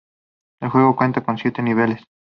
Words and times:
El 0.63 0.69
juego 0.71 0.95
cuenta 0.95 1.21
con 1.23 1.37
siete 1.37 1.61
niveles. 1.61 2.01